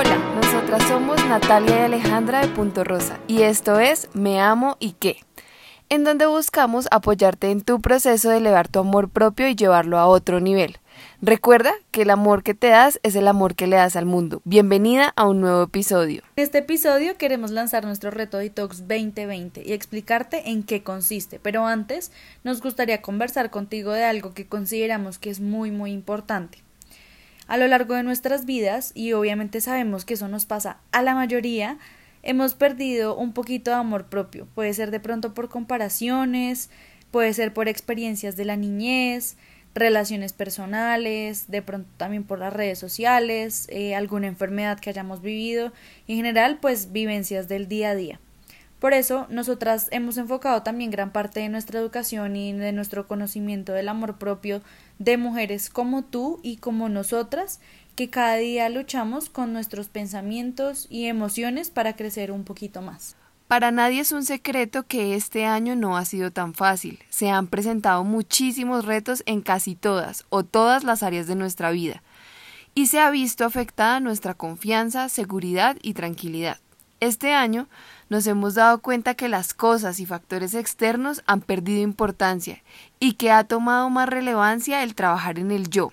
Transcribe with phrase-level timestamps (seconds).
[0.00, 4.92] Hola, nosotras somos Natalia y Alejandra de Punto Rosa y esto es Me Amo y
[4.92, 5.16] qué,
[5.88, 10.06] en donde buscamos apoyarte en tu proceso de elevar tu amor propio y llevarlo a
[10.06, 10.76] otro nivel.
[11.20, 14.40] Recuerda que el amor que te das es el amor que le das al mundo.
[14.44, 16.22] Bienvenida a un nuevo episodio.
[16.36, 21.66] En este episodio queremos lanzar nuestro reto Detox 2020 y explicarte en qué consiste, pero
[21.66, 22.12] antes
[22.44, 26.67] nos gustaría conversar contigo de algo que consideramos que es muy muy importante.
[27.48, 31.14] A lo largo de nuestras vidas, y obviamente sabemos que eso nos pasa a la
[31.14, 31.78] mayoría,
[32.22, 34.46] hemos perdido un poquito de amor propio.
[34.54, 36.68] Puede ser de pronto por comparaciones,
[37.10, 39.36] puede ser por experiencias de la niñez,
[39.74, 45.72] relaciones personales, de pronto también por las redes sociales, eh, alguna enfermedad que hayamos vivido
[46.06, 48.20] y en general pues vivencias del día a día.
[48.78, 53.72] Por eso, nosotras hemos enfocado también gran parte de nuestra educación y de nuestro conocimiento
[53.72, 54.62] del amor propio
[54.98, 57.60] de mujeres como tú y como nosotras,
[57.96, 63.16] que cada día luchamos con nuestros pensamientos y emociones para crecer un poquito más.
[63.48, 67.00] Para nadie es un secreto que este año no ha sido tan fácil.
[67.08, 72.02] Se han presentado muchísimos retos en casi todas o todas las áreas de nuestra vida
[72.74, 76.58] y se ha visto afectada nuestra confianza, seguridad y tranquilidad.
[77.00, 77.68] Este año
[78.08, 82.60] nos hemos dado cuenta que las cosas y factores externos han perdido importancia
[82.98, 85.92] y que ha tomado más relevancia el trabajar en el yo,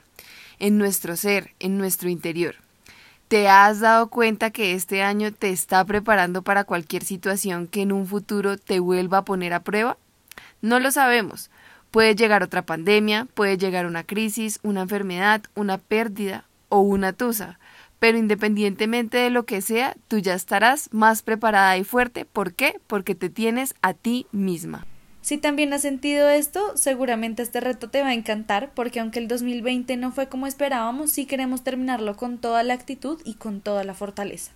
[0.58, 2.56] en nuestro ser, en nuestro interior.
[3.28, 7.92] ¿Te has dado cuenta que este año te está preparando para cualquier situación que en
[7.92, 9.98] un futuro te vuelva a poner a prueba?
[10.62, 11.52] No lo sabemos.
[11.92, 17.60] Puede llegar otra pandemia, puede llegar una crisis, una enfermedad, una pérdida o una tusa
[18.00, 22.26] pero independientemente de lo que sea, tú ya estarás más preparada y fuerte.
[22.26, 22.80] ¿Por qué?
[22.88, 24.86] Porque te tienes a ti misma.
[25.22, 29.28] Si también has sentido esto, seguramente este reto te va a encantar porque aunque el
[29.28, 33.84] 2020 no fue como esperábamos, sí queremos terminarlo con toda la actitud y con toda
[33.84, 34.52] la fortaleza.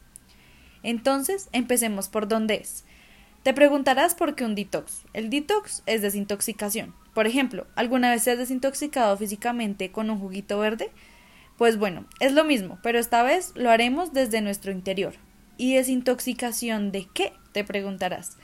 [0.83, 2.85] Entonces, empecemos por dónde es.
[3.41, 5.05] Te preguntarás por qué un detox.
[5.13, 6.93] El detox es desintoxicación.
[7.15, 10.91] Por ejemplo, ¿alguna vez te has desintoxicado físicamente con un juguito verde?
[11.59, 15.15] Pues bueno, es lo mismo, pero esta vez lo haremos desde nuestro interior.
[15.57, 17.33] ¿Y desintoxicación de qué?
[17.51, 18.37] te preguntarás.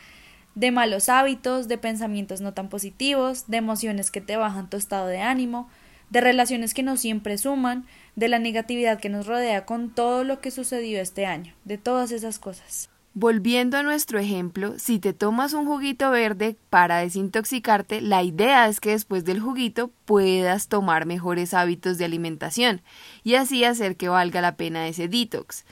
[0.53, 5.08] De malos hábitos, de pensamientos no tan positivos, de emociones que te bajan tu estado
[5.08, 5.70] de ánimo,
[6.09, 7.86] de relaciones que no siempre suman,
[8.18, 12.12] de la negatividad que nos rodea con todo lo que sucedió este año, de todas
[12.12, 12.90] esas cosas.
[13.18, 18.81] Volviendo a nuestro ejemplo, si te tomas un juguito verde para desintoxicarte, la idea es
[18.81, 22.81] que después del juguito puedas tomar mejores hábitos de alimentación
[23.24, 25.64] y así hacer que valga la pena ese detox.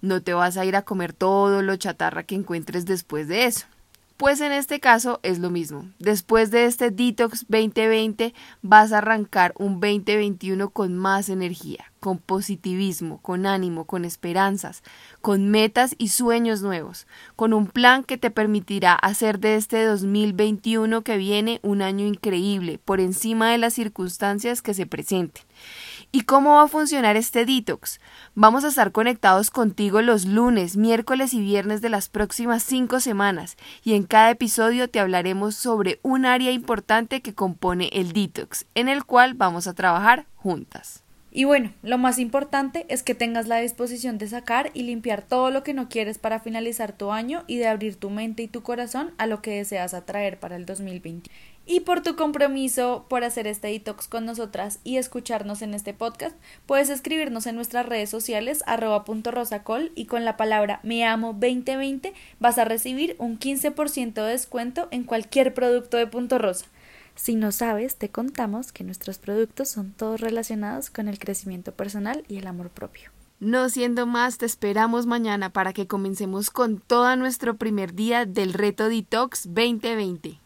[0.00, 3.68] No te vas a ir a comer todo lo chatarra que encuentres después de eso.
[4.18, 5.84] Pues en este caso es lo mismo.
[6.00, 13.22] Después de este Detox 2020 vas a arrancar un 2021 con más energía, con positivismo,
[13.22, 14.82] con ánimo, con esperanzas,
[15.20, 21.02] con metas y sueños nuevos, con un plan que te permitirá hacer de este 2021
[21.02, 25.44] que viene un año increíble por encima de las circunstancias que se presenten.
[26.10, 28.00] ¿Y cómo va a funcionar este detox?
[28.34, 33.58] Vamos a estar conectados contigo los lunes, miércoles y viernes de las próximas cinco semanas
[33.84, 38.88] y en cada episodio te hablaremos sobre un área importante que compone el detox, en
[38.88, 41.02] el cual vamos a trabajar juntas.
[41.30, 45.50] Y bueno, lo más importante es que tengas la disposición de sacar y limpiar todo
[45.50, 48.62] lo que no quieres para finalizar tu año y de abrir tu mente y tu
[48.62, 51.30] corazón a lo que deseas atraer para el 2020
[51.68, 56.34] y por tu compromiso por hacer este detox con nosotras y escucharnos en este podcast,
[56.64, 61.34] puedes escribirnos en nuestras redes sociales arroba punto rosacol y con la palabra me amo
[61.34, 66.64] 2020 vas a recibir un 15% de descuento en cualquier producto de Punto Rosa.
[67.18, 72.24] Si no sabes, te contamos que nuestros productos son todos relacionados con el crecimiento personal
[72.28, 73.10] y el amor propio.
[73.40, 78.54] No siendo más, te esperamos mañana para que comencemos con todo nuestro primer día del
[78.54, 80.38] reto Detox 2020.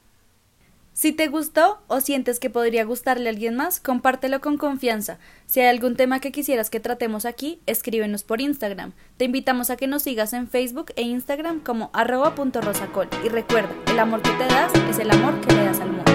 [0.94, 5.18] Si te gustó o sientes que podría gustarle a alguien más, compártelo con confianza.
[5.46, 8.92] Si hay algún tema que quisieras que tratemos aquí, escríbenos por Instagram.
[9.18, 13.08] Te invitamos a que nos sigas en Facebook e Instagram como arroba.rosacol.
[13.24, 16.11] Y recuerda, el amor que te das es el amor que le das al mundo.